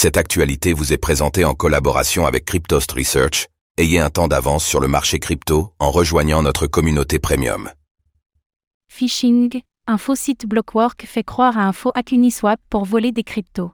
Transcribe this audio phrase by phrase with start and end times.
[0.00, 3.48] Cette actualité vous est présentée en collaboration avec Cryptost Research.
[3.78, 7.72] Ayez un temps d'avance sur le marché crypto en rejoignant notre communauté premium.
[8.86, 13.24] Phishing, un faux site Blockwork fait croire à un faux hack Uniswap pour voler des
[13.24, 13.72] cryptos.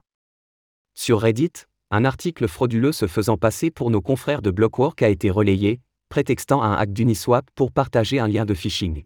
[0.95, 1.51] Sur Reddit,
[1.91, 5.79] un article frauduleux se faisant passer pour nos confrères de Blockwork a été relayé,
[6.09, 9.03] prétextant un hack d'Uniswap pour partager un lien de phishing.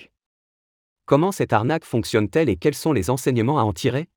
[1.06, 4.08] Comment cette arnaque fonctionne-t-elle et quels sont les enseignements à en tirer?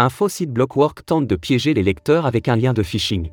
[0.00, 3.30] Un faux site Blockwork tente de piéger les lecteurs avec un lien de phishing.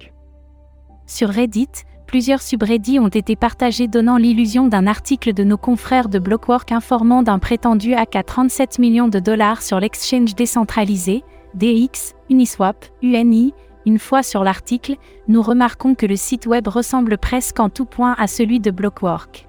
[1.06, 1.70] Sur Reddit,
[2.08, 7.22] plusieurs subreddits ont été partagés donnant l'illusion d'un article de nos confrères de Blockwork informant
[7.22, 13.54] d'un prétendu hack à 37 millions de dollars sur l'exchange décentralisé, DX, Uniswap, UNI.
[13.86, 14.96] Une fois sur l'article,
[15.28, 19.48] nous remarquons que le site web ressemble presque en tout point à celui de Blockwork.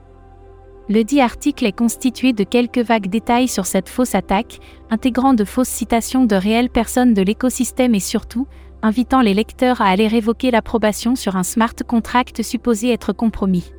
[0.89, 5.45] Le dit article est constitué de quelques vagues détails sur cette fausse attaque, intégrant de
[5.45, 8.47] fausses citations de réelles personnes de l'écosystème et surtout,
[8.83, 13.73] invitant les lecteurs à aller révoquer l'approbation sur un smart contract supposé être compromis.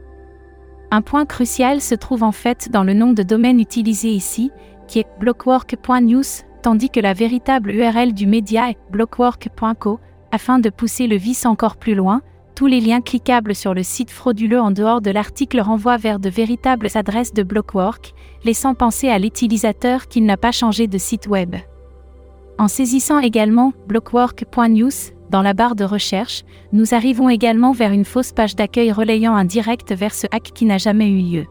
[0.91, 4.51] Un point crucial se trouve en fait dans le nom de domaine utilisé ici,
[4.87, 6.23] qui est blockwork.news,
[6.61, 9.99] tandis que la véritable URL du média est blockwork.co,
[10.31, 12.21] afin de pousser le vice encore plus loin,
[12.57, 16.27] tous les liens cliquables sur le site frauduleux en dehors de l'article renvoient vers de
[16.27, 21.55] véritables adresses de Blockwork, laissant penser à l'utilisateur qu'il n'a pas changé de site web.
[22.57, 24.89] En saisissant également blockwork.news
[25.29, 29.45] dans la barre de recherche, nous arrivons également vers une fausse page d'accueil relayant un
[29.45, 31.45] direct vers ce hack qui n'a jamais eu lieu.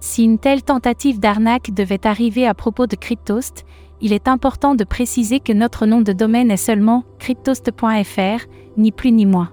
[0.00, 3.64] Si une telle tentative d'arnaque devait arriver à propos de Cryptost,
[4.02, 8.44] il est important de préciser que notre nom de domaine est seulement cryptost.fr,
[8.76, 9.50] ni plus ni moins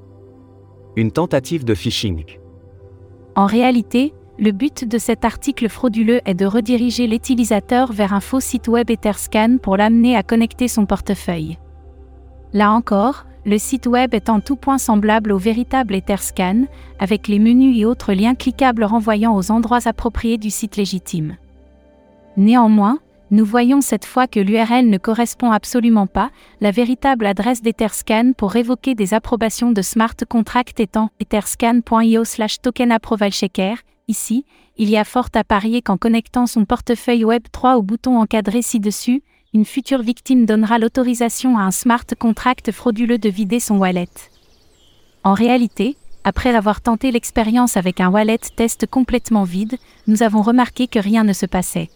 [0.98, 2.26] une tentative de phishing.
[3.36, 8.40] En réalité, le but de cet article frauduleux est de rediriger l'utilisateur vers un faux
[8.40, 11.60] site web Etherscan pour l'amener à connecter son portefeuille.
[12.52, 16.66] Là encore, le site web est en tout point semblable au véritable Etherscan,
[17.00, 21.38] avec les menus et autres liens cliquables renvoyant aux endroits appropriés du site légitime.
[22.38, 22.98] Néanmoins,
[23.30, 28.52] nous voyons cette fois que l'URL ne correspond absolument pas, la véritable adresse d'Etherscan pour
[28.52, 33.76] révoquer des approbations de smart contract étant etherscan.io slash token approval checker.
[34.08, 34.46] Ici,
[34.78, 39.22] il y a fort à parier qu'en connectant son portefeuille Web3 au bouton encadré ci-dessus,
[39.54, 44.08] une future victime donnera l'autorisation à un smart contract frauduleux de vider son wallet.
[45.26, 49.78] En réalité, après avoir tenté l'expérience avec un wallet test complètement vide,
[50.08, 51.90] nous avons remarqué que rien ne se passait.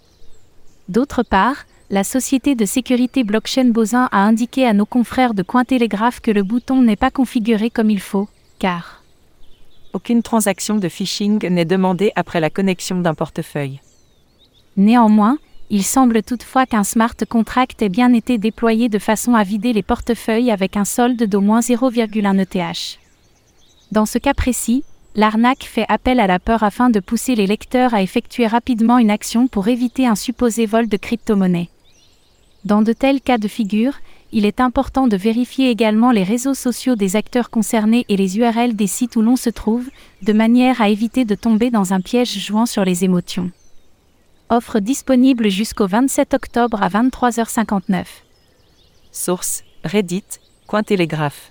[0.92, 6.20] D'autre part, la société de sécurité blockchain Bozin a indiqué à nos confrères de Cointelegraph
[6.20, 8.28] que le bouton n'est pas configuré comme il faut,
[8.60, 9.02] car
[9.94, 13.80] aucune transaction de phishing n'est demandée après la connexion d'un portefeuille.
[14.76, 15.38] Néanmoins,
[15.70, 19.84] il semble toutefois qu'un smart contract ait bien été déployé de façon à vider les
[19.84, 23.00] portefeuilles avec un solde d'au moins 0,1 ETH.
[23.94, 24.84] Dans ce cas précis,
[25.16, 29.12] l'arnaque fait appel à la peur afin de pousser les lecteurs à effectuer rapidement une
[29.12, 31.70] action pour éviter un supposé vol de crypto-monnaie.
[32.64, 33.94] Dans de tels cas de figure,
[34.32, 38.76] il est important de vérifier également les réseaux sociaux des acteurs concernés et les URL
[38.76, 39.90] des sites où l'on se trouve,
[40.22, 43.52] de manière à éviter de tomber dans un piège jouant sur les émotions.
[44.50, 48.06] Offre disponible jusqu'au 27 octobre à 23h59.
[49.12, 50.24] Source Reddit,
[50.68, 51.51] Cointelegraph.